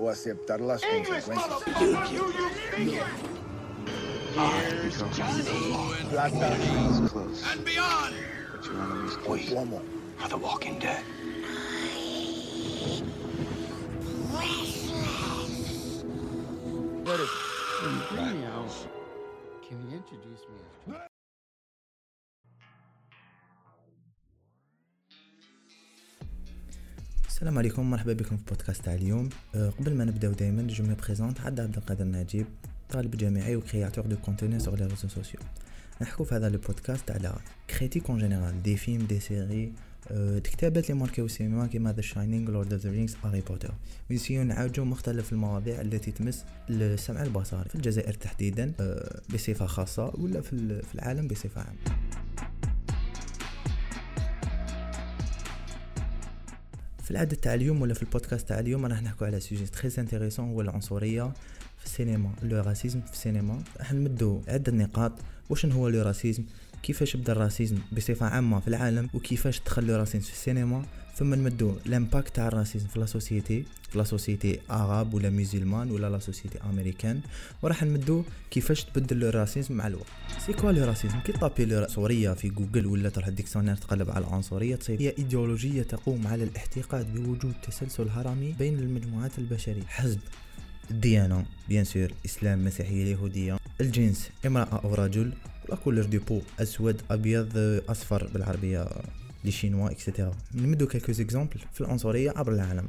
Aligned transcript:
o 0.00 0.08
aceptar 0.08 0.60
las 0.60 0.82
consecuencias. 0.82 1.36
Plata 6.10 6.56
and 7.52 7.64
beyond. 7.64 8.14
o 9.26 9.36
plomo. 9.36 9.82
are 10.22 10.28
the 10.28 10.36
walking 10.36 10.78
dead. 10.78 11.02
What 17.04 17.20
is... 17.20 17.30
Can 19.68 19.88
you 19.88 19.96
introduce 19.96 20.44
me 20.48 20.94
السلام 27.40 27.58
عليكم 27.58 27.90
مرحبا 27.90 28.12
بكم 28.12 28.36
في 28.36 28.42
بودكاست 28.48 28.84
تاع 28.84 28.94
اليوم. 28.94 29.28
أه، 29.54 29.70
قبل 29.70 29.94
ما 29.94 30.04
نبداو 30.04 30.32
دائما 30.32 30.62
je 30.62 30.84
me 30.84 30.94
présente 30.94 31.40
عبد 31.40 31.60
عبد 31.60 31.76
القادر 31.76 32.04
نجيب 32.04 32.46
طالب 32.90 33.16
جامعي 33.16 33.56
و 33.56 33.62
créateur 33.62 34.06
de 34.06 34.16
contenu 34.16 34.58
sur 34.58 34.78
les 34.78 34.86
réseaux 34.86 35.08
sociaux 35.08 35.40
نحكو 36.02 36.24
في 36.24 36.34
هذا 36.34 36.46
البودكاست 36.46 37.10
على 37.10 37.34
critique 37.70 38.10
en 38.10 38.18
général 38.18 38.62
des 38.62 38.76
films 38.76 39.06
des 39.06 39.20
séries 39.20 39.72
أه، 40.10 40.38
كتابات 40.38 40.90
اللي 40.90 41.00
ماركيو 41.00 41.24
السينما 41.24 41.66
كيما 41.66 41.92
The 41.92 42.00
Shining 42.00 42.50
Lord 42.50 42.72
of 42.72 42.82
the 42.82 42.90
Rings 42.90 43.16
Harry 43.24 43.40
Potter 43.40 43.74
ونسيو 44.10 44.42
نعالجو 44.42 44.84
مختلف 44.84 45.32
المواضيع 45.32 45.80
التي 45.80 46.10
تمس 46.10 46.44
السمع 46.70 47.22
البصري 47.22 47.68
في 47.68 47.74
الجزائر 47.74 48.14
تحديدا 48.14 48.72
أه، 48.80 49.20
بصفة 49.34 49.66
خاصة 49.66 50.12
ولا 50.18 50.40
في 50.40 50.82
العالم 50.94 51.28
بصفة 51.28 51.60
عامة. 51.60 52.00
في 57.10 57.16
العدد 57.16 57.36
تاع 57.36 57.54
اليوم 57.54 57.82
ولا 57.82 57.94
في 57.94 58.02
البودكاست 58.02 58.48
تاع 58.48 58.58
اليوم 58.58 58.86
راح 58.86 59.02
نحكوا 59.02 59.26
على 59.26 59.40
sujet 59.40 59.66
très 59.66 59.90
intéressant 59.98 60.48
هو 60.48 60.60
العنصريه 60.60 61.32
في 61.78 61.84
السينما. 61.84 62.32
le 62.42 62.60
racisme 62.60 63.00
في 63.00 63.12
السينما. 63.12 63.62
راح 63.78 63.92
نمدوا 63.92 64.40
عدة 64.48 64.72
نقاط. 64.72 65.12
واش 65.48 65.66
هو 65.66 65.88
le 65.88 66.02
racisme 66.02 66.44
كيفاش 66.82 67.16
بدا 67.16 67.32
ال 67.32 67.38
racisme 67.38 67.78
بصفة 67.92 68.26
عامة 68.26 68.60
في 68.60 68.68
العالم؟ 68.68 69.10
وكيفاش 69.14 69.60
دخل 69.60 69.86
le 69.86 69.96
racisme 69.96 70.26
في 70.26 70.32
السينما؟ 70.32 70.84
ثم 71.20 71.34
نمدوا 71.34 71.72
l'impact 71.86 72.36
تاع 72.36 72.48
ال 72.48 72.53
racisme 72.53 72.86
في 72.86 73.00
la 73.00 73.06
société 73.06 73.64
في 73.90 73.98
la 73.98 74.04
société 74.04 74.60
arabe 74.70 75.14
ولا 75.14 75.30
musulmane 75.30 75.90
ولا 75.90 76.10
la 76.10 76.18
société 76.18 76.58
américaine 76.70 77.20
وراح 77.62 77.82
نمدوا 77.82 78.22
كيفاش 78.50 78.84
تبدل 78.84 79.20
le 79.20 79.30
racisme 79.30 79.74
مع 79.74 79.86
الوقت. 79.86 80.06
c'est 80.46 80.52
quoi 80.52 80.72
le 80.72 80.84
racisme 80.84 81.20
كي 81.20 81.32
طابي 81.32 81.64
لو 81.64 81.82
عنصريه 81.82 82.32
في 82.32 82.48
جوجل 82.48 82.86
ولا 82.86 83.08
تروح 83.08 83.26
ال 83.26 83.30
dictionnaire 83.30 83.76
تقلب 83.76 84.10
على 84.10 84.24
العنصرية 84.24 84.76
تصير 84.76 85.00
هي 85.00 85.14
إيديولوجية 85.18 85.82
تقوم 85.82 86.26
على 86.26 86.44
الاعتقاد 86.44 87.14
بوجود 87.14 87.54
تسلسل 87.62 88.08
هرمي 88.08 88.54
بين 88.58 88.78
المجموعات 88.78 89.38
البشرية. 89.38 89.82
حسب 89.82 90.18
الديانه 90.90 91.44
bien 91.68 91.84
sûr 91.84 92.12
إسلام 92.24 92.64
مسيحية 92.64 93.04
يهودية. 93.04 93.58
الجنس 93.80 94.30
امرأة 94.46 94.80
أو 94.84 94.94
رجل 94.94 95.32
la 95.68 95.76
couleur 95.76 96.04
de 96.04 96.18
peau 96.28 96.40
أسود 96.60 97.02
أبيض 97.10 97.82
أصفر 97.88 98.30
بالعربية. 98.34 98.88
les 99.44 99.50
chinois 99.50 99.90
et 99.90 100.00
cetera 100.00 100.32
نمدو 100.54 100.86
quelques 100.86 101.12
exemples 101.12 101.60
في 101.72 101.80
العنصريه 101.80 102.32
عبر 102.36 102.52
العالم 102.52 102.86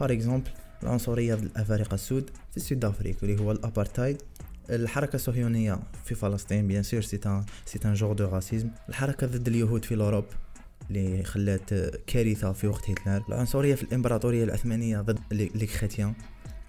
par 0.00 0.12
exemple 0.12 0.50
العنصريه 0.82 1.34
ضد 1.34 1.42
الافارقه 1.42 1.94
السود 1.94 2.30
في 2.50 2.56
ال 2.56 2.63
sud 2.63 2.84
افريقيا 2.84 3.18
اللي 3.22 3.42
هو 3.42 3.52
الابارتايد 3.52 4.22
الحركة 4.70 5.16
الصهيونية 5.16 5.78
في 6.04 6.14
فلسطين 6.14 6.68
bien 6.68 6.82
sûr 6.82 7.00
c'est 7.00 7.20
un 7.26 7.44
c'est 7.66 7.78
un 7.84 7.94
genre 7.94 8.12
de 8.12 8.28
racisme 8.28 8.70
الحركة 8.88 9.26
ضد 9.26 9.48
اليهود 9.48 9.84
في 9.84 9.94
الأوروب 9.94 10.24
اللي 10.90 11.22
خلات 11.22 11.74
كارثة 12.06 12.52
في 12.52 12.66
وقت 12.66 12.90
هتلر 12.90 13.22
العنصرية 13.28 13.74
في 13.74 13.82
الإمبراطورية 13.82 14.44
العثمانية 14.44 15.00
ضد 15.00 15.18
les 15.32 15.66
chrétiens 15.66 16.14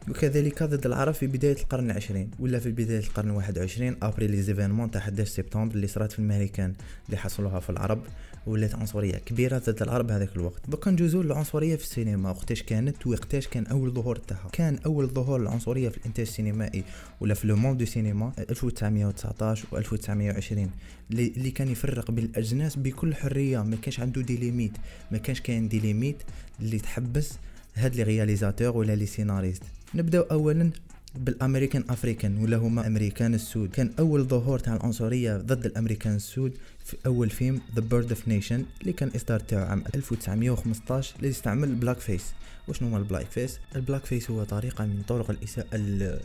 وكذلك 0.10 0.64
ضد 0.64 0.86
العرب 0.86 1.14
في 1.14 1.28
بداية 1.28 1.56
القرن 1.62 1.92
العشرين 1.92 2.32
ولا 2.40 2.60
في 2.60 2.72
بداية 2.72 3.00
القرن 3.00 3.30
الواحد 3.30 3.58
وعشرين 3.58 3.96
après 4.02 4.28
les 4.28 4.42
événements 4.42 4.92
تاع 4.92 5.02
11 5.02 5.32
سبتمبر 5.32 5.76
اللي 5.76 5.88
صارت 5.88 6.12
في 6.12 6.20
الماريكان 6.20 6.74
اللي 7.06 7.18
حصلوها 7.18 7.60
في 7.60 7.70
العرب 7.70 8.02
ولات 8.48 8.76
عنصرية 8.76 9.18
كبيرة 9.18 9.58
ضد 9.58 9.82
العرب 9.82 10.12
هذاك 10.12 10.30
الوقت. 10.36 10.70
بقى 10.70 10.92
نجوزو 10.92 11.22
للعنصرية 11.22 11.76
في 11.76 11.84
السينما 11.84 12.30
وقتاش 12.30 12.64
كانت 12.64 13.08
وقتاش 13.08 13.48
كان 13.48 13.66
أول 13.68 13.92
ظهور 13.92 14.16
تاعها. 14.16 14.50
كان 14.52 14.80
أول 14.86 15.08
ظهور 15.08 15.42
للعنصرية 15.42 15.90
في 15.90 15.98
الإنتاج 15.98 16.28
السينمائي 16.28 16.84
ولا 17.22 17.34
في 17.34 17.48
le 17.48 17.56
monde 17.56 17.78
de 17.78 17.86
cinéma 17.86 18.32
1919 18.40 19.66
و 19.72 19.78
1920 19.78 20.70
اللي 21.12 21.28
اللي 21.38 21.52
كان 21.52 21.68
يفرق 21.70 22.12
بين 22.12 22.26
الأجناس 22.26 22.76
بكل 22.76 23.16
حرية. 23.16 23.64
ما 23.64 23.76
كانش 23.76 24.00
عنده 24.00 24.22
des 24.22 24.38
limites 24.38 24.72
ما 25.12 25.18
كانش 25.18 25.42
كاين 25.42 25.68
des 25.68 25.80
limites 25.80 26.18
اللي 26.60 26.80
تحبس 26.80 27.32
هاد 27.76 27.96
les 27.96 28.04
réalisateurs 28.04 28.78
ولا 28.78 28.96
les 28.96 29.06
scénaristes. 29.06 29.64
نبداو 29.96 30.24
اولا 30.24 30.72
بال 31.18 31.29
américains 31.29 31.84
africains 31.90 32.38
ولا 32.38 32.58
هما 32.58 32.88
أمريكان 32.88 33.34
السود. 33.34 33.70
كان 33.70 33.92
أول 34.00 34.24
ظهور 34.24 34.60
تاع 34.60 34.76
العنصرية 34.76 35.38
ضد 35.38 35.66
الأمريكان 35.66 36.16
السود 36.16 36.58
في 36.86 36.98
أول 37.06 37.30
فيلم 37.30 37.62
The 37.76 37.82
Birth 37.82 38.10
of 38.10 38.28
Nation 38.28 38.66
اللي 38.82 38.94
كان 38.94 39.12
إصدار 39.16 39.40
تاعو 39.40 39.66
عام 39.66 39.84
1915 39.96 41.16
اللي 41.16 41.30
استعمل 41.30 41.76
blackface 41.76 42.24
وشنو 42.68 42.90
هو 42.90 42.98
ال 42.98 43.26
blackface 43.26 43.60
ال 43.76 44.06
blackface 44.06 44.32
هو 44.32 44.44
طريقة 44.44 44.86
من 44.86 45.02
طرق 45.08 45.30
الإساءة 45.30 45.78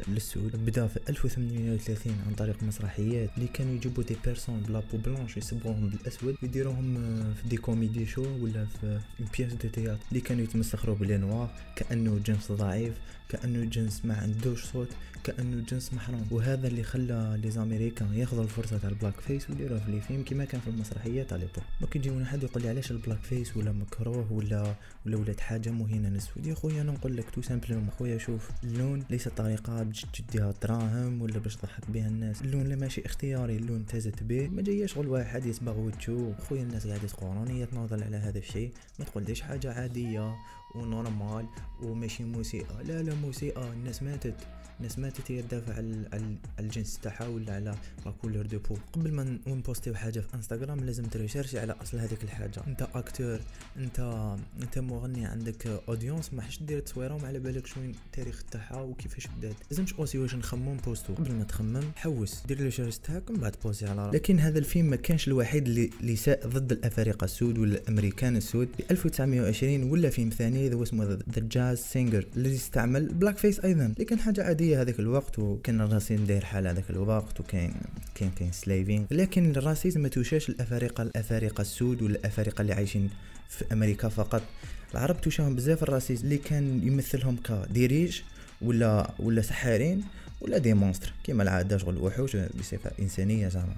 للسود. 0.08 0.64
بدا 0.66 0.86
في 0.86 0.98
1830 1.08 2.12
عن 2.26 2.34
طريق 2.34 2.62
مسرحيات 2.62 3.30
اللي 3.36 3.48
كانوا 3.48 3.74
يجيبوا 3.74 4.02
des 4.02 4.16
personnes 4.24 4.60
à 4.68 4.73
la 4.73 4.82
peau 4.92 4.98
blanche 4.98 5.36
يصبغوهم 5.36 5.88
بالأسود 5.88 6.34
ويديروهم 6.42 6.96
آه، 6.96 7.32
في 7.42 7.48
des 7.48 7.56
comedy 7.56 8.06
show 8.06 8.24
ولا 8.40 8.66
في 8.80 8.98
pièces 9.38 9.52
de 9.52 9.68
théâtre 9.68 9.98
اللي 10.08 10.20
كانوا 10.20 10.44
يتمسخروا 10.44 10.96
ب 10.96 11.01
les 11.01 11.16
noirs 11.16 11.50
كأنه 11.76 12.20
جنس 12.26 12.52
ضعيف 12.52 12.94
كأنه 13.28 13.64
جنس 13.64 14.04
ما 14.04 14.14
عندوش 14.14 14.64
صوت 14.64 14.79
كأنه 15.24 15.64
جنس 15.68 15.94
محروم 15.94 16.26
وهذا 16.30 16.68
اللي 16.68 16.82
خلى 16.82 17.38
les 17.42 17.50
américains 17.50 18.14
ياخذوا 18.14 18.44
الفرصة 18.44 18.78
تاع 18.78 18.88
ال 18.88 19.20
blackface 19.20 19.50
ويديروها 19.50 19.80
في 19.80 19.90
les 19.90 20.00
films 20.00 20.22
كيما 20.22 20.44
كان 20.44 20.60
في 20.60 20.70
المسرحيات 20.70 21.32
على 21.32 21.42
l'époque 21.42 21.64
ما 21.80 21.86
كيجيونا 21.86 22.26
حد 22.26 22.42
يقول 22.42 22.62
لي 22.62 22.68
علاش 22.68 22.90
ال 22.90 23.22
blackface 23.22 23.56
ولا 23.56 23.72
مكروه 23.72 24.32
ولا 24.32 24.74
ولا 25.06 25.16
ولات 25.16 25.40
حاجة 25.40 25.70
مهينة 25.70 26.08
للسود 26.08 26.46
يا 26.46 26.54
خويا 26.54 26.82
أنا 26.82 26.92
نقول 26.92 27.16
لك 27.16 27.30
tout 27.30 27.42
simplement. 27.42 27.90
خويا 27.98 28.18
شوف 28.18 28.50
اللون 28.64 29.04
ليس 29.10 29.28
طريقة 29.28 29.82
باش 29.82 30.06
تجديها 30.12 30.54
دراهم 30.62 31.22
ولا 31.22 31.38
باش 31.38 31.56
تضحك 31.56 31.90
بها 31.90 32.08
الناس. 32.08 32.42
اللون 32.42 32.66
لا 32.66 32.76
ماشي 32.76 33.06
اختياري 33.06 33.56
اللون 33.56 33.86
تزاد 33.86 34.22
به. 34.22 34.48
ما 34.48 34.62
جايش 34.62 34.92
شغل 34.92 35.08
واحد 35.08 35.46
يصبغ 35.46 35.78
وجهو 35.78 36.32
خويا 36.48 36.62
الناس 36.62 36.86
قاعدة 36.86 37.08
تقولون 37.08 37.48
هي 37.48 37.66
تناضل 37.66 38.02
على 38.02 38.16
هذا 38.16 38.38
الشيء. 38.38 38.72
ما 38.98 39.04
تقوليش 39.04 39.40
حاجة 39.40 39.72
عادية. 39.72 40.34
و 40.74 40.85
normal 40.85 41.46
وماشي 41.82 42.24
موسيقى. 42.24 42.84
لا 42.84 43.02
لا 43.02 43.14
موسيقى. 43.14 43.72
الناس 43.72 44.02
ماتت. 44.02 44.34
الناس 44.78 44.98
ماتت 44.98 45.30
هي 45.32 45.42
تدافع 45.42 45.74
على 45.74 46.36
الجنس 46.60 46.98
تاعها 47.02 47.28
ولا 47.28 47.54
على 47.54 47.74
la 48.06 48.12
couleur 48.22 48.46
de 48.46 48.58
peau 48.58 48.76
قبل 48.92 49.12
ما 49.12 49.38
نبوستيو 49.46 49.94
حاجة 49.94 50.20
في 50.20 50.34
انستغرام 50.34 50.80
لازم 50.80 51.04
تريشيرشي 51.04 51.58
على 51.58 51.72
أصل 51.82 51.98
هذيك 51.98 52.24
الحاجة. 52.24 52.62
أنت 52.66 52.88
acteur 52.94 53.40
أنت 53.76 54.00
أنت 54.62 54.78
مغني 54.78 55.26
عندك 55.26 55.66
audience 55.88 56.34
ما 56.34 56.42
حش 56.42 56.62
دير 56.62 56.80
تصويره 56.80 57.26
على 57.26 57.38
بالك 57.38 57.66
شنو 57.66 57.84
التاريخ 57.84 58.42
تاعها 58.50 58.80
وكيفاش 58.80 59.26
بدات. 59.26 59.54
لازمش 59.70 59.94
aussi 59.94 60.18
واش 60.18 60.34
نخمم 60.34 60.76
بوستو. 60.76 61.14
قبل 61.14 61.32
ما 61.32 61.44
تخمم 61.44 61.84
حوس. 61.96 62.42
دير 62.46 62.60
les 62.60 62.70
recherches 62.70 62.98
تاعك 62.98 63.30
ومن 63.30 63.40
بعد 63.40 63.56
بوستي 63.64 63.86
على 63.86 64.06
راسك. 64.06 64.14
لكن 64.14 64.38
هذا 64.38 64.58
الفيلم 64.58 64.86
ما 64.86 64.96
كانش 64.96 65.28
الوحيد 65.28 65.68
اللي 65.68 66.16
ساء 66.16 66.48
ضد 66.48 66.72
الأفارقة 66.72 67.24
السود 67.24 67.58
ولا 67.58 67.78
الامريكان 67.78 68.36
السود. 68.36 68.68
في 68.76 68.82
1920 68.90 69.90
ولا 69.90 70.10
فيلم 70.10 70.30
ثاني 70.30 70.59
ذا 70.68 70.82
اسمه 70.82 71.04
The 71.04 71.42
Jazz 71.50 71.78
Singer 71.78 72.26
الذي 72.36 72.56
استعمل 72.56 73.06
blackface 73.06 73.60
أيضا 73.60 73.94
لكن 73.98 74.18
حاجة 74.18 74.44
عادية 74.44 74.82
هذاك 74.82 75.00
الوقت 75.00 75.38
وكان 75.38 75.80
ال 75.80 75.86
racisme 75.86 76.24
داير 76.24 76.44
حال 76.44 76.66
هذاك 76.66 76.90
الوقت 76.90 77.40
وكاين 77.40 77.74
كاين 78.14 78.30
كاين 78.30 78.52
سليفين 78.52 79.06
لكن 79.10 79.50
ال 79.50 79.57
racisme 79.57 80.00
ما 80.00 80.08
توشاش 80.08 80.48
الافارقه 80.48 81.02
الأفارقة 81.02 81.60
السود 81.60 82.02
ولا 82.02 82.14
الافارقه 82.14 82.62
اللي 82.62 82.72
عايشين 82.72 83.10
في 83.48 83.64
أمريكا 83.72 84.08
فقط. 84.08 84.42
العرب 84.92 85.20
توشاهم 85.20 85.56
بزاف 85.56 85.82
ال 85.82 85.88
racisme 85.88 86.24
اللي 86.24 86.36
كان 86.38 86.80
يمثلهم 86.82 87.36
ك 87.36 87.45
des 87.45 87.70
riches 87.70 88.20
ولا 88.62 89.10
ولا 89.18 89.42
سحارين 89.42 90.04
ولا 90.40 90.58
des 90.58 90.74
monstres 90.74 91.12
كيما 91.24 91.42
العادة 91.42 91.78
شغل 91.78 91.98
وحوش 91.98 92.36
بصفة 92.36 92.90
إنسانية 93.00 93.48
زعما. 93.48 93.74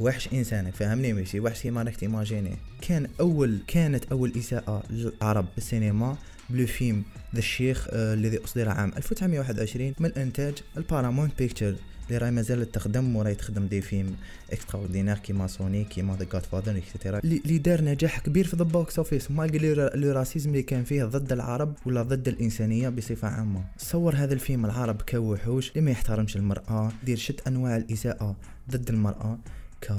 وحش 0.00 0.28
إنسانك 0.32 0.74
فاهمني 0.74 1.12
ماشي 1.12 1.40
وحش 1.40 1.62
كيما 1.62 1.82
راك 1.82 1.96
تيماجيني 1.96 2.56
كان 2.80 3.06
اول 3.20 3.58
كانت 3.66 4.04
أول 4.12 4.32
إساءة 4.36 4.82
للعرب 4.90 5.46
في 5.52 5.58
السينما 5.58 6.16
ب 6.50 6.55
le 6.55 6.66
film 6.66 7.02
The 7.34 7.38
Sheik 7.38 7.86
آه 7.90 8.14
الذي 8.14 8.44
أصدر 8.44 8.68
عام 8.68 8.92
1921 8.96 9.94
من 10.00 10.12
إنتاج 10.12 10.54
ال 10.76 10.82
Paramount 10.82 11.38
Pictures 11.38 11.74
اللي 12.06 12.18
راهي 12.18 12.30
مازالت 12.30 12.74
تخدم 12.74 13.16
وراهي 13.16 13.34
تخدم 13.34 13.66
des 13.66 13.80
films 13.80 14.14
extraordinaires 14.52 15.18
كيما 15.18 15.46
سوني 15.46 15.84
كيما 15.84 16.16
The 16.16 16.26
Godfather 16.32 16.42
et 16.42 16.76
cetera 16.76 17.18
اللي 17.18 17.58
دار 17.58 17.84
نجاح 17.84 18.18
كبير 18.20 18.46
في 18.46 18.56
the 18.56 18.64
box 18.64 18.98
office 18.98 19.30
malgré 19.30 19.74
le 19.74 20.12
racisme 20.12 20.50
اللي 20.50 20.62
كان 20.62 20.84
فيه 20.84 21.04
ضد 21.04 21.32
العرب 21.32 21.74
ولا 21.86 22.02
ضد 22.02 22.28
الإنسانية 22.28 22.88
بصفة 22.88 23.28
عامة. 23.28 23.64
صور 23.78 24.14
هذا 24.14 24.34
الفيلم 24.34 24.64
العرب 24.64 25.02
كوحوش 25.02 25.70
اللي 25.70 25.80
ما 25.80 25.90
يحترمش 25.90 26.36
المرأة 26.36 26.92
دير 27.04 27.16
شتى 27.16 27.40
أنواع 27.46 27.76
الإساءة 27.76 28.36
ضد 28.70 28.88
المرأة. 28.90 29.38
ك 29.80 29.96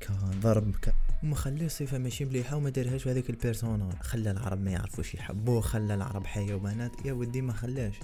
كضرب 0.00 0.76
ك... 0.76 0.94
وما 1.22 1.34
خليه 1.36 1.68
صفة 1.68 1.98
ماشي 1.98 2.24
مليحه 2.24 2.56
وما 2.56 2.70
دارهاش 2.70 3.08
هذيك 3.08 3.30
ال 3.30 3.37
persona 3.37 3.88
خلى 4.00 4.30
العرب 4.30 4.60
ما 4.60 4.70
يعرفوش 4.70 5.14
يحبوه 5.14 5.60
خلى 5.60 5.94
العرب 5.94 6.26
حيوانات. 6.26 7.06
يا 7.06 7.12
ودي 7.12 7.40
ما 7.42 7.52
خلاش. 7.52 7.94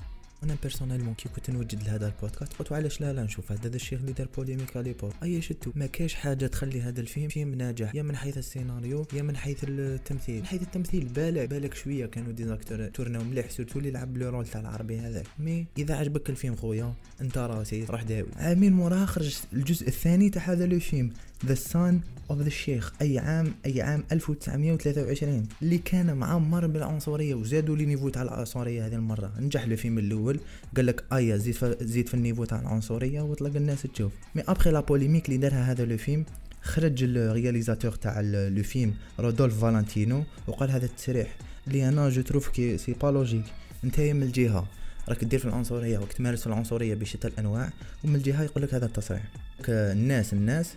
أنا 0.45 0.57
personnellement 0.63 1.15
كي 1.15 1.29
كنت 1.29 1.51
نوجد 1.51 1.83
لهذا 1.83 2.07
البودكاست. 2.07 2.53
قلت 2.53 2.73
علاش 2.73 3.01
لا 3.01 3.13
لا 3.13 3.23
نشوف. 3.23 3.53
هذا 3.53 3.77
الشيخ 3.77 4.01
اللي 4.01 4.13
دار 4.13 4.29
polémique 4.37 4.77
à 4.77 4.85
l'époque 4.85 5.13
et 5.23 5.43
surtout 5.43 5.73
ما 5.75 5.87
كاش 5.87 6.15
حاجة 6.15 6.47
تخلي 6.47 6.81
هذا 6.83 7.01
الفيلم 7.01 7.29
فيلم 7.29 7.55
ناجح. 7.55 7.95
يا 7.95 8.03
من 8.03 8.17
حيث 8.17 8.39
السيناريو 8.39 9.07
يا 9.13 9.23
من 9.23 9.37
حيث 9.37 9.65
التمثيل. 9.69 10.41
من 10.41 10.47
حيث 10.47 10.63
التمثيل 10.63 11.05
بالك 11.05 11.49
بالك 11.49 11.75
شوية 11.75 12.07
كانوا 12.07 12.33
des 12.33 12.49
acteurs 12.49 12.87
تورناو 12.87 13.25
مليح 13.25 13.51
surtout 13.51 13.79
اللي 13.79 13.91
لعب 13.91 14.17
le 14.17 14.29
rôle 14.29 14.47
تاع 14.47 14.61
العربي 14.61 14.99
هذاك. 14.99 15.27
mais 15.39 15.67
إذا 15.79 15.95
عجبك 15.95 16.31
الفيلم 16.31 16.57
خويا 16.57 16.95
أنت 17.21 17.39
راسي 17.39 17.85
روح 17.85 18.03
داوي. 18.03 18.29
عامين 18.37 18.73
موراه 18.73 19.05
خرج 19.05 19.37
الجزء 19.53 19.89
الثاني 19.89 20.31
تاع 20.31 20.43
هذا 20.43 20.67
le 20.67 20.81
film 20.81 21.11
The 21.47 21.55
Son 21.55 22.01
of 22.31 22.41
the 22.41 22.49
Sheik 22.49 22.93
أي 23.03 23.19
عام 23.19 23.55
أي 23.67 23.83
عام 23.83 24.05
1923 24.13 25.49
اللي 25.63 25.79
كان 25.79 26.17
معمر 26.17 26.67
بالعنصرية 26.67 27.35
وزادوا 27.35 27.77
les 27.77 27.87
niveaux 27.87 28.09
تاع 28.09 28.23
العنصرية 28.23 28.87
هذه 28.87 28.95
المرة. 28.95 29.33
نجح 29.39 29.67
le 29.67 29.77
film 29.77 29.99
الأول. 29.99 30.41
قال 30.77 30.87
لك 30.87 31.05
ايا 31.13 31.37
زيد 31.37 31.55
في 31.55 31.77
زيد 31.81 32.09
في 32.09 32.15
ال 32.15 32.19
niveau 32.19 32.45
تاع 32.45 32.61
العنصرية 32.61 33.21
وطلق 33.21 33.57
الناس 33.57 33.83
تشوف. 33.83 34.13
mais 34.35 34.43
après 34.49 34.71
la 34.71 34.81
polémique 34.81 35.27
اللي 35.27 35.37
دارها 35.37 35.73
هذا 35.73 35.85
le 35.85 35.97
film 35.97 36.25
خرج 36.63 37.03
ال 37.03 37.10
réalisateur 37.10 37.93
تاع 37.93 38.21
le 38.21 38.63
film 38.63 38.95
رودولف 39.21 39.61
فالنتينو 39.61 40.25
وقال 40.47 40.71
هذا 40.71 40.87
التصريح 40.87 41.37
اللي 41.67 41.89
أنا 41.89 42.09
je 42.09 42.23
trouve 42.23 42.49
que 42.49 42.79
c'est 42.79 42.93
pas 42.93 43.07
logique 43.07 43.45
انت 43.85 44.01
من 44.01 44.23
الجهة. 44.23 44.67
راك 45.09 45.25
دير 45.25 45.39
في 45.39 45.45
العنصرية 45.45 45.99
وراك 45.99 46.13
تمارس 46.13 46.47
العنصرية 46.47 46.95
بشتى 46.95 47.29
الأنواع 47.29 47.71
ومن 48.05 48.17
الجهة 48.17 48.43
يقول 48.43 48.63
لك 48.63 48.75
هذا 48.75 48.87
التصريح. 48.87 49.23
الناس 49.69 50.33
الناس 50.33 50.75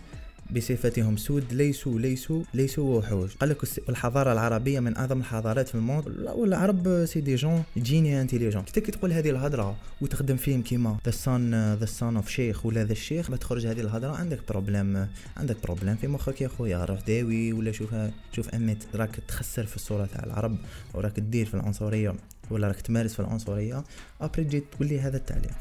بصفتهم 0.50 1.16
سود 1.16 1.52
ليسوا 1.52 1.98
ليسوا 1.98 2.42
ليسوا 2.54 2.98
وحوش. 2.98 3.36
قال 3.36 3.48
لك 3.48 3.58
الحضاره 3.88 4.32
العربية 4.32 4.80
من 4.80 4.96
أعظم 4.96 5.20
الحضارات 5.20 5.68
في 5.68 5.74
ال 5.74 5.79
monde 5.79 6.04
والعرب 6.34 7.04
c'est 7.04 7.20
des 7.20 7.34
gens 7.34 7.62
génies 7.76 8.20
intelligents 8.20 8.62
كي 8.62 8.80
تقول 8.80 9.12
هذه 9.12 9.30
الهضرة 9.30 9.76
وتخدم 10.00 10.36
فيهم 10.36 10.62
كيما 10.62 10.96
The 11.06 11.10
Son 11.10 11.74
The 11.74 11.86
Son 11.86 12.16
of 12.16 12.28
Sheik 12.28 12.66
ولا 12.66 12.84
The 12.84 12.92
Sheik 12.92 13.30
ما 13.30 13.36
تخرج 13.36 13.66
هذه 13.66 13.80
الهضرة. 13.80 14.16
عندك 14.16 14.38
problème 14.48 15.08
عندك 15.36 15.56
problème 15.64 15.96
في 15.96 16.08
مخك 16.08 16.40
يا 16.40 16.48
خويا 16.48 16.84
روح 16.84 17.00
داوي 17.00 17.52
ولا 17.52 17.72
شوف 17.72 17.94
شوف 18.32 18.48
امت 18.48 18.86
راك 18.94 19.16
تخسر 19.28 19.66
في 19.66 19.76
الصورة 19.76 20.06
تاع 20.06 20.24
العرب 20.24 20.56
وراك 20.94 21.12
تدير 21.12 21.46
في 21.46 21.54
العنصرية 21.54 22.14
ولا 22.50 22.68
راك 22.68 22.80
تمارس 22.80 23.14
في 23.14 23.20
العنصرية. 23.20 23.84
après 24.20 24.44
تجي 24.44 24.60
تقول 24.60 24.88
لي 24.88 25.00
هذا 25.00 25.16
التعليق 25.16 25.52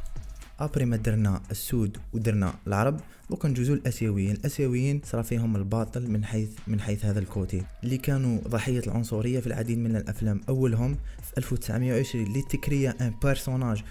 après 0.66 0.86
ما 0.86 0.98
درنا 0.98 1.42
السود 1.52 1.98
ودرنا 2.14 2.54
العرب 2.68 3.00
دوكا 3.30 3.48
نجوزو 3.48 3.74
الأسيويين. 3.74 4.32
الأسيويين 4.32 5.02
صرا 5.06 5.22
فيهم 5.22 5.56
الباطل 5.56 6.12
من 6.12 6.26
حيث 6.26 6.50
من 6.68 6.80
حيث 6.80 7.06
هذا 7.06 7.20
ال 7.20 7.27
côté. 7.27 7.64
اللي 7.84 7.98
كانوا 7.98 8.40
ضحية 8.48 8.80
العنصرية 8.80 9.40
في 9.40 9.48
العديد 9.48 9.78
من 9.78 9.96
الأفلام. 9.96 10.42
أولهم 10.50 10.98
في 11.24 11.38
1920 11.38 12.28
اللي 12.28 12.42
تكريا 12.42 12.96
un 13.02 13.14
personnage 13.24 13.84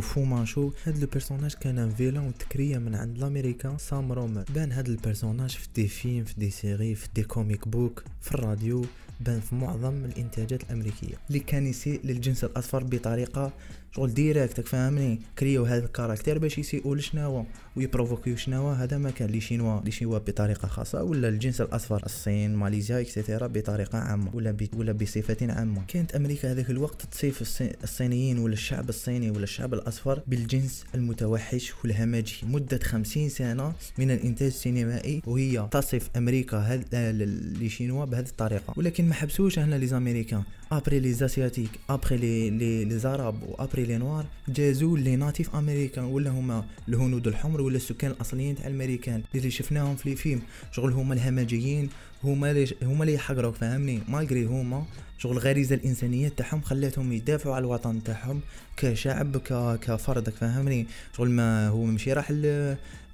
فو 0.00 0.24
مانشو 0.24 0.72
هذا 0.84 1.04
ال 1.04 1.08
personnage 1.08 1.54
كان 1.54 1.78
un 1.78 2.28
وتكريا 2.28 2.78
من 2.78 2.94
عند 2.94 3.16
الأمريكان. 3.16 3.78
ساكس 3.78 4.12
رومر 4.12 4.44
بان 4.54 4.72
هذا 4.72 4.88
ال 4.88 4.94
personnage 4.94 5.50
في 5.50 5.68
des 5.74 5.88
films 5.88 6.24
في 6.24 6.34
des 6.38 6.50
séries 6.50 6.94
في 6.94 7.08
des 7.14 7.22
comic 7.22 7.68
books 7.68 8.04
في 8.20 8.34
الراديو. 8.34 8.84
بان 9.20 9.40
في 9.40 9.54
معظم 9.54 10.04
الإنتاجات 10.04 10.62
الأمريكية. 10.62 11.14
اللي 11.28 11.40
كان 11.40 11.66
يسيء 11.66 12.00
للجنس 12.04 12.44
الأصفر 12.44 12.84
بطريقة 12.84 13.52
شغل 13.96 14.14
directe 14.14 14.60
فاهمني؟ 14.60 15.20
كريو 15.38 15.64
هذا 15.64 15.84
ال 15.84 15.89
caractère 15.89 16.38
باش 16.38 16.58
يسيئوا 16.58 16.96
لشناوا 16.96 17.44
ويبروفوكيو 17.76 18.36
شناوا 18.36 18.72
هذا 18.72 18.98
ما 18.98 19.10
كان 19.10 19.28
les 19.30 19.40
Chinois 19.40 19.80
les 19.80 19.90
Chinois 19.90 20.18
بطريقة 20.18 20.68
خاصة 20.68 21.02
ولا 21.02 21.28
الجنس 21.28 21.60
الأصفر 21.60 22.02
الصين 22.06 22.54
ماليزيا 22.54 23.00
et 23.00 23.12
cetera 23.12 23.46
بطريقة 23.46 23.98
عامة 23.98 24.30
ولا 24.34 24.50
بي 24.50 24.70
ولا 24.76 24.92
بصفة 24.92 25.52
عامة. 25.52 25.82
كانت 25.88 26.14
أمريكا 26.14 26.52
هذاك 26.52 26.70
الوقت 26.70 27.02
تصيف 27.02 27.62
الصينيين 27.84 28.38
ولا 28.38 28.52
الشعب 28.52 28.88
الصيني 28.88 29.30
ولا 29.30 29.44
الشعب 29.44 29.74
الأصفر 29.74 30.22
بالجنس 30.26 30.84
المتوحش 30.94 31.72
والهمجي. 31.84 32.36
مدة 32.42 32.78
50 32.78 33.28
سنة 33.28 33.72
من 33.98 34.10
الإنتاج 34.10 34.48
السينمائي 34.48 35.22
وهي 35.26 35.68
تصف 35.70 36.10
أمريكا 36.16 36.58
هذا 36.58 37.12
les 37.12 37.68
Chinois 37.68 38.04
بهذه 38.04 38.26
الطريقة. 38.26 38.74
ولكن 38.76 39.09
ما 39.10 39.16
حبسوش 39.16 39.58
هنا 39.58 39.74
les 39.76 39.86
Américains 39.86 40.42
après 40.72 41.00
les 41.00 41.12
Asiatiques 41.12 41.70
après 41.88 42.16
les 42.16 42.50
les 42.50 42.98
les 42.98 43.13
Arabes 43.13 43.42
و 43.42 43.49
après 43.49 43.84
les 43.84 43.98
Noirs 43.98 44.26
جازو 44.48 44.96
les 44.96 45.16
Native 45.16 45.56
American 45.56 46.04
ولا 46.04 46.30
هما 46.30 46.64
الهنود 46.88 47.26
الحمر 47.26 47.60
ولا 47.60 47.76
السكان 47.76 48.10
الاصليين 48.10 48.56
تاع 48.56 48.66
الامريكان 48.66 49.22
اللي 49.34 49.50
شفناهم 49.50 49.96
في 49.96 50.12
الفيلم 50.12 50.42
شغل 50.72 50.92
هما 50.92 51.14
الهمجيين 51.14 51.88
هما 52.24 52.50
اللي 52.50 52.74
هما 52.82 53.04
اللي 53.04 53.14
يحقروك 53.14 53.54
فاهمني 53.54 54.00
malgré 54.08 54.44
هما 54.44 54.84
شغل 55.18 55.32
الغريزه 55.32 55.74
الانسانيه 55.74 56.28
تاعهم 56.28 56.60
خلاتهم 56.60 57.12
يدافعوا 57.12 57.54
على 57.54 57.62
الوطن 57.62 58.02
تاعهم 58.02 58.40
كشعب 58.76 59.36
كفردك 59.76 60.32
فاهمني 60.32 60.86
شغل 61.16 61.30
ما 61.30 61.68
هو 61.68 61.84
ماشي 61.84 62.12
راح 62.12 62.30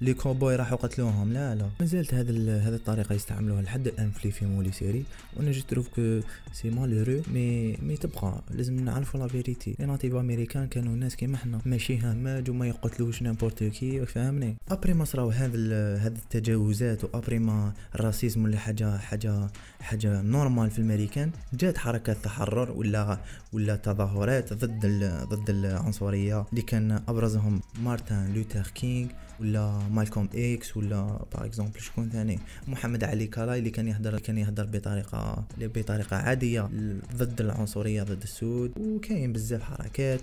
les 0.01 0.13
cowboys 0.13 0.55
راحوا 0.55 0.77
قتلوهم 0.77 1.33
لا 1.33 1.55
لا 1.55 1.69
مازالت 1.79 2.13
هذا 2.13 2.31
هذه 2.67 2.75
الطريقة 2.75 3.15
يستعملوها 3.15 3.61
لحد 3.61 3.87
الان 3.87 4.11
في 4.11 4.27
les 4.27 4.31
films 4.31 4.57
و 4.57 4.61
les 4.61 4.71
séries 4.71 5.03
وأنا 5.37 5.51
je 5.51 5.61
trouve 5.67 5.87
que 5.87 6.19
c'est 6.53 6.69
malheureux 6.69 7.21
mais 7.33 7.46
mais 7.81 7.97
تبقى 7.97 8.43
لازم 8.51 8.79
نعرفوا 8.79 9.19
la 9.19 9.27
vérité. 9.27 9.75
les 9.79 9.85
Native 9.85 10.15
American 10.15 10.67
كانوا 10.67 10.95
ناس 10.95 11.15
كيما 11.15 11.37
حنا. 11.37 11.61
ماشي 11.65 11.99
هماج 11.99 12.49
وما 12.49 12.67
يقتلوش 12.67 13.21
n'importe 13.21 13.63
qui 13.63 14.05
فاهمني 14.05 14.55
après 14.69 14.93
ما 14.93 15.05
صراو 15.05 15.29
هذا 15.29 15.97
هذه 15.97 16.15
التجاوزات 16.15 17.03
و 17.03 17.09
après 17.09 17.39
ما 17.39 17.73
ال 17.95 18.01
racisme 18.01 18.43
ولا 18.43 18.57
حاجة 18.57 18.97
حاجة 18.97 19.47
حاجة 19.79 20.21
normale 20.21 20.69
في 20.71 20.79
الأمريكان. 20.79 21.31
جات 21.53 21.77
حركات 21.77 22.17
تحرر 22.23 22.71
ولا 22.71 23.19
ولا 23.53 23.75
تظاهرات 23.75 24.53
ضد 24.53 24.85
ضد 25.29 25.49
العنصرية 25.49 26.45
اللي 26.49 26.61
كان 26.61 26.91
أبرزهم 27.07 27.61
مارتن 27.83 28.33
لوثر 28.33 28.71
كينغ. 28.75 29.09
ولا 29.39 29.79
مالكوم 29.91 30.29
إكس 30.35 30.77
ولا 30.77 31.25
par 31.33 31.45
exemple 31.45 31.79
شكون 31.79 32.09
ثاني؟ 32.09 32.39
محمد 32.67 33.03
علي 33.03 33.27
كالاي 33.27 33.59
اللي 33.59 33.69
كان 33.69 33.87
يهدر 33.87 34.19
كان 34.19 34.37
يهدر 34.37 34.65
بطريقة 34.65 35.45
بطريقة 35.57 36.17
عادية. 36.17 36.69
ضد 37.15 37.41
العنصرية 37.41 38.03
ضد 38.03 38.23
السود. 38.23 38.71
وكاين 38.77 39.33
بزاف 39.33 39.61
حركات. 39.61 40.21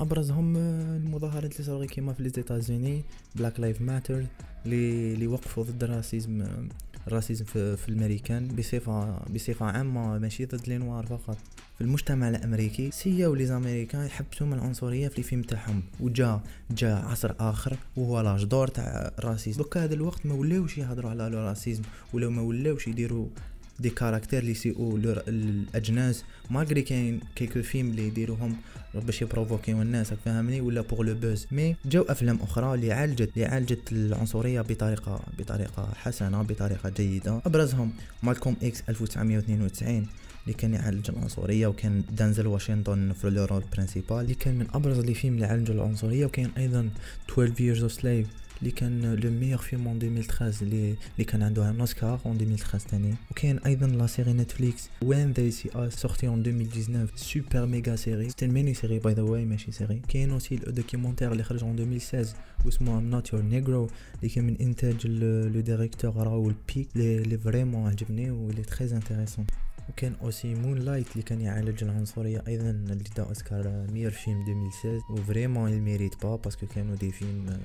أبرزهم 0.00 0.56
المظاهرات 0.56 1.52
اللي 1.52 1.64
صاروا 1.64 1.84
كيما 1.84 2.12
في 2.12 2.22
les 2.22 2.28
États-Unis 2.28 3.02
Black 3.36 3.60
Lives 3.60 3.80
Matter 3.80 4.24
اللي 4.66 5.26
وقفوا 5.26 5.64
ضد 5.64 5.84
ال 5.84 5.91
racisme. 5.91 6.46
ال 7.06 7.11
racisme 7.11 7.44
في, 7.44 7.76
في 7.76 7.88
الامريكان 7.88 8.48
بصفة 8.48 9.18
بصفة 9.34 9.66
عامة 9.66 10.18
ماشي 10.18 10.44
ضد 10.44 10.68
لي 10.68 11.02
فقط. 11.08 11.38
في 11.78 11.80
المجتمع 11.80 12.28
الأمريكي 12.28 12.90
سياو 12.90 13.34
les 13.34 13.46
Américains 13.46 14.06
يحبسوا 14.06 14.46
من 14.46 14.52
العنصرية 14.52 15.08
في 15.08 15.18
الفيلم 15.18 15.42
تاعهم. 15.42 15.82
وجا 16.00 16.40
جا 16.70 16.94
عصر 16.94 17.34
آخر 17.40 17.76
وهو 17.96 18.20
l'âge 18.20 18.44
d'or 18.44 18.68
تاع 18.68 19.12
ال 19.18 19.23
racisme. 19.23 19.62
دوكا 19.62 19.84
هذا 19.84 19.94
الوقت 19.94 20.26
ما 20.26 20.34
ولاوش 20.34 20.78
يهضروا 20.78 21.10
على 21.10 21.26
ال 21.26 21.33
racisme 21.33 21.82
ولا 22.12 22.28
ما 22.28 22.42
ولاوش 22.42 22.88
يديروا 22.88 23.26
des 23.80 23.90
caractères 23.90 24.38
اللي 24.40 24.50
يسيئوا 24.50 24.98
الاجناس 25.28 26.24
malgré 26.50 26.82
كاين 26.82 27.20
quelques 27.36 27.62
films 27.62 27.90
اللي 27.90 28.06
يديروهم 28.06 28.56
باش 28.94 29.22
يبروفوكيو 29.22 29.82
الناس 29.82 30.14
فاهمني 30.24 30.60
ولا 30.60 30.80
pour 30.80 31.02
le 31.02 31.14
buzz 31.14 31.46
mais 31.52 31.76
جاو 31.84 32.02
افلام 32.02 32.38
أخرى 32.42 32.74
اللي 32.74 32.92
عالجت 32.92 33.30
اللي 33.34 33.44
عالجت 33.44 33.92
العنصريه 33.92 34.60
بطريقه 34.60 35.20
بطريقه 35.38 35.92
حسنه 35.94 36.42
بطريقه 36.42 36.88
جيده 36.88 37.40
ابرزهم 37.46 37.92
مالكوم 38.22 38.56
إكس 38.62 38.82
1992 38.88 40.06
اللي 40.42 40.54
كان 40.54 40.74
يعالج 40.74 41.10
العنصريه 41.10 41.66
وكان 41.66 42.02
دانزل 42.10 42.46
واشنطن 42.46 43.12
في 43.12 43.30
le 43.30 43.44
rôle 43.44 43.64
principal 43.72 44.20
اللي 44.20 44.34
كان 44.34 44.54
من 44.58 44.66
ابرز 44.74 44.98
les 45.00 45.14
films 45.14 45.34
اللي 45.34 45.46
عالجوا 45.46 45.74
العنصريه 45.74 46.26
وكان 46.26 46.50
أيضا 46.58 46.90
12 47.32 47.54
years 47.54 47.90
of 47.90 47.94
slave 47.98 48.26
اللي 48.62 48.70
كان 48.70 49.14
le 49.14 49.30
meilleur 49.30 49.58
film 49.58 49.86
en 49.88 49.96
2013 49.96 50.62
اللي 50.62 50.94
اللي 51.14 51.24
كان 51.24 51.42
عنده 51.42 51.70
un 51.70 51.80
Oscar 51.80 52.20
en 52.26 52.36
2013 52.36 52.88
ثاني 52.88 53.14
وكاين 53.30 53.58
أيضا 53.58 53.86
la 53.86 54.06
série 54.06 54.32
نتفليكس 54.32 54.88
When 55.02 55.32
They 55.32 55.50
See 55.50 55.70
Us 55.74 55.90
sortie 55.90 56.28
en 56.28 56.40
2019 56.40 57.16
super 57.16 57.66
méga 57.66 57.96
série 57.96 58.28
c'était 58.28 58.46
mini-série 58.46 58.98
by 58.98 59.14
the 59.14 59.22
way 59.22 59.44
ماشي 59.44 59.72
série 59.72 60.00
كاين 60.08 60.30
aussi 60.30 60.54
ال 60.54 60.60
documentaire 60.60 61.32
اللي 61.32 61.42
خرج 61.42 61.64
en 61.64 61.78
2016 61.78 62.36
واسمه 62.64 62.98
I'm 62.98 63.10
Not 63.10 63.32
Your 63.32 63.42
Negro 63.42 63.90
اللي 64.16 64.28
كان 64.28 64.44
من 64.44 64.56
انتاج 64.60 65.06
le 65.06 65.60
directeur 65.60 66.16
راول 66.16 66.54
بيك 66.74 66.88
اللي 66.96 67.38
vraiment 67.38 67.90
عجبني 67.90 68.30
واللي 68.30 68.62
très 68.62 68.90
intéressant 68.90 69.46
وكان 69.88 70.14
aussi 70.22 70.54
Moonlight 70.54 71.06
اللي 71.12 71.22
كان 71.22 71.40
يعالج 71.40 71.84
العنصريه 71.84 72.42
أيضا 72.48 72.70
اللي 72.70 73.04
دا 73.16 73.22
Oscar 73.22 73.86
meilleur 73.92 74.10
film 74.10 74.40
2016 74.40 75.12
و 75.12 75.19
vraiment 75.19 75.72
il 75.72 75.85
mérite 75.85 76.22
pas 76.22 76.36
parce 76.36 76.55
que 76.55 76.66
كانوا 76.66 76.96
des 76.96 77.12
films 77.12 77.60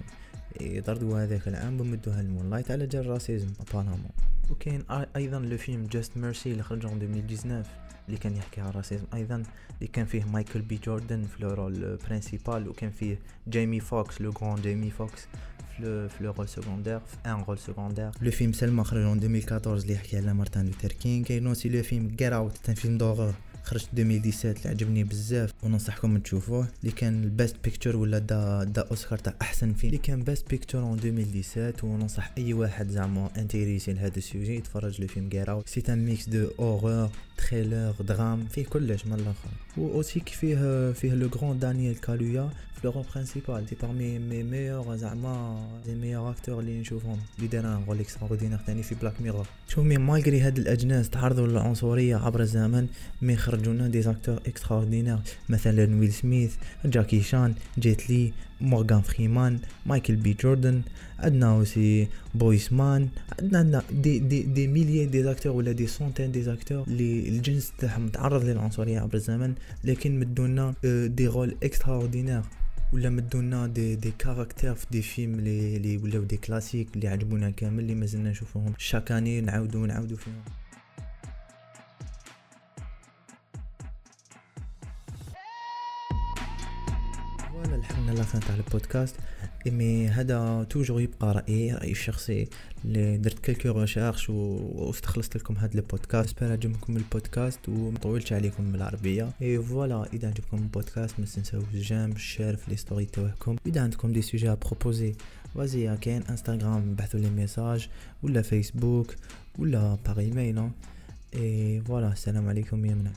يطردوا 0.61 1.23
هذاك 1.23 1.47
العام 1.47 1.77
بمدوها 1.77 2.21
ال 2.21 2.49
Moonlight 2.49 2.71
على 2.71 2.87
جال 2.87 3.01
ال 3.01 3.07
racisme 3.07 3.47
apparemment 3.69 4.09
وكاين 4.51 4.83
أيضا 5.15 5.39
le 5.39 5.57
film 5.57 5.87
Just 5.87 6.17
Mercy 6.17 6.51
اللي 6.51 6.63
خرج 6.63 6.85
2019 6.85 7.69
اللي 8.07 8.17
كان 8.19 8.35
يحكي 8.35 8.61
على 8.61 8.69
ال 8.69 8.73
racisme. 8.73 9.03
أيضا 9.13 9.43
اللي 9.77 9.87
كان 9.93 10.05
فيه 10.05 10.23
مايكل 10.23 10.61
بي 10.61 10.79
جوردن 10.85 11.23
في 11.23 11.43
le 11.43 11.49
rôle 11.49 11.97
principal 12.07 12.69
وكان 12.69 12.89
فيه 12.89 13.19
جيمي 13.49 13.79
فوكس 13.79 14.21
le 14.21 14.31
grand 14.31 14.61
جيمي 14.61 14.89
فوكس 14.89 15.27
في 15.77 16.09
le 16.21 16.31
rôle 16.31 16.47
secondaire 16.47 16.99
في 16.99 17.15
un 17.25 17.43
rôle 17.47 17.57
secondaire 17.57 18.11
le 18.21 18.31
film 18.31 18.53
Selma 18.53 18.83
خرج 18.83 19.01
2014 19.01 19.83
اللي 19.83 19.93
يحكي 19.93 20.17
على 20.17 20.33
مارتن 20.33 20.65
لوثر 20.65 20.91
كينغ. 20.91 21.25
كاين 21.25 21.47
aussi 21.47 21.69
le 21.69 21.83
film 21.83 22.07
Get 22.07 22.33
Out 22.33 22.71
film 22.71 22.97
d'horreur 22.97 23.33
خرج 23.67 23.85
2017 23.93 24.49
اللي 24.49 24.69
عجبني 24.69 25.03
بزاف 25.03 25.53
وننصحكم 25.63 26.17
تشوفوه. 26.17 26.67
اللي 26.81 26.91
كان 26.91 27.23
ال 27.23 27.30
Best 27.30 27.55
Picture 27.63 27.95
ولا 27.95 28.17
دا 28.19 28.63
دا 28.63 28.87
أوسكار 28.91 29.19
تاع 29.19 29.33
أحسن 29.41 29.73
فيلم. 29.73 29.93
اللي 29.93 30.03
كان 30.03 30.23
Best 30.23 30.49
Picture 30.49 30.79
en 30.79 30.99
2017 30.99 31.85
وننصح 31.85 32.31
أي 32.37 32.53
واحد 32.53 32.89
زعما 32.89 33.29
intéressé 33.37 33.93
لهذا 33.93 34.17
ال 34.17 34.24
sujet 34.24 34.55
يتفرج 34.55 35.01
le 35.01 35.07
film 35.07 35.29
Get 35.33 35.51
Out 35.51 35.69
c'est 35.69 35.83
un 35.89 36.05
mix 36.05 36.29
de 36.29 36.47
horreur 36.59 37.09
thriller 37.37 37.93
drame 37.99 38.45
فيه 38.45 38.65
كلش 38.65 39.05
من 39.05 39.13
الآخر. 39.13 39.49
و 39.77 39.84
aussi 39.84 40.19
فيه 40.19 40.91
فيه 40.91 41.13
le 41.13 41.27
grand 41.27 41.59
دانييل 41.59 41.95
كالويا 41.95 42.49
في 42.81 42.87
le 42.87 43.05
principal 43.13 43.69
c'est 43.69 43.75
parmi 43.81 44.19
mes 44.19 44.43
meilleurs 44.43 44.95
زعما 44.95 45.67
les 45.87 45.95
meilleurs 45.95 46.29
acteurs 46.29 46.59
اللي 46.59 46.79
نشوفهم. 46.79 47.19
اللي 47.37 47.47
دار 47.47 47.83
rôle 47.87 47.99
extraordinaire 47.99 48.57
ثاني 48.67 48.83
في 48.83 48.95
Black 48.95 49.21
Mirror 49.21 49.47
شوف 49.67 49.85
mais 49.85 49.97
malgré 49.97 50.39
هاد 50.39 50.57
الأجناس 50.57 51.09
تعرضوا 51.09 51.47
للعنصرية 51.47 52.15
عبر 52.15 52.41
الزمن 52.41 52.87
mais 53.21 53.35
خرجونا 53.57 53.87
des 53.87 54.01
acteurs 54.01 54.35
extraordinaires 54.47 55.17
مثلا 55.49 55.99
ويل 55.99 56.13
سميث 56.13 56.55
جاكي 56.85 57.21
شان 57.21 57.53
جيت 57.79 58.09
لي 58.09 58.33
مورغان 58.61 59.01
فريمان 59.01 59.59
مايكل 59.85 60.15
بي 60.15 60.33
جوردن 60.33 60.81
عندنا 61.19 61.51
aussi 61.51 62.07
بوسمان 62.35 63.09
عندنا 63.39 63.59
عندنا 63.59 63.83
des 63.91 64.19
des 64.19 64.41
des 64.43 64.67
milliers 64.67 65.05
des 65.05 65.23
acteurs 65.23 65.51
ولا 65.51 65.71
des 65.71 65.87
centaines 65.87 66.31
des 66.31 66.41
acteurs 66.41 66.83
اللي 66.87 67.29
الجنس 67.29 67.71
تاعهم 67.79 68.07
تعرض 68.07 68.43
للعنصرية 68.43 68.99
عبر 68.99 69.15
الزمن 69.15 69.53
لكن 69.83 70.19
مدونا 70.19 70.73
des 71.07 71.27
rôles 71.27 71.55
extraordinaires 71.63 72.41
ولا 72.93 73.09
مدونا 73.09 73.67
des 73.67 73.95
des 73.95 74.13
caractères 74.19 74.75
في 74.75 74.85
des 74.91 75.01
films 75.01 75.39
les 75.39 75.79
les 75.79 75.97
ولاو 75.97 76.23
des 76.23 76.37
classiques 76.37 76.87
اللي 76.95 77.07
عجبونا 77.07 77.49
كامل 77.49 77.79
اللي 77.79 77.95
مازلنا 77.95 78.29
نشوفوهم. 78.29 78.73
chaque 78.77 79.12
année 79.12 79.41
نعاودو 79.41 79.85
نعاودو 79.85 80.15
فيهم. 80.15 80.33
voilà 87.77 87.85
لحقنا 87.85 88.11
la 88.11 88.23
fin 88.23 88.41
تاع 88.41 88.55
البودكاست. 88.55 89.15
mais 89.65 90.07
هذا 90.07 90.63
toujours 90.69 91.01
يبقى 91.01 91.33
رأيي 91.33 91.73
رأيي 91.73 91.91
الشخصي 91.91 92.47
اللي 92.85 93.17
درت 93.17 93.39
quelques 93.39 93.79
recherches 93.79 94.29
واستخلصت 94.29 95.37
لكم 95.37 95.57
هذا 95.57 95.75
البودكاست. 95.75 96.37
j'espère 96.37 96.51
عجبكم 96.51 96.97
البودكاست 96.97 97.69
ومطولش 97.69 98.33
عليكم 98.33 98.71
بالعربية. 98.71 99.29
et 99.41 99.63
voilà 99.63 100.07
إذا 100.13 100.27
عجبكم 100.27 100.57
البودكاست 100.57 101.19
ما 101.19 101.25
تنساوش 101.25 101.65
j'aime 101.73 102.17
share 102.17 102.55
في 102.55 102.71
les 102.71 102.77
stories 102.77 103.05
تاعكم. 103.05 103.55
إذا 103.65 103.81
عندكم 103.81 104.13
des 104.13 104.21
sujets 104.21 104.55
proposez 104.55 105.15
vas-y 105.55 105.97
كاين 105.97 106.23
إنستغرام 106.29 106.95
بعثوا 106.95 107.19
لي 107.19 107.29
message 107.29 107.89
ولا 108.23 108.41
فيسبوك 108.41 109.15
ولا 109.59 109.97
par 110.05 110.19
e-mail 110.19 110.69
et 111.35 111.81
voilà 111.81 112.11
السلام 112.11 112.49
عليكم 112.49 112.85
يا 112.85 112.95
منى. 112.95 113.11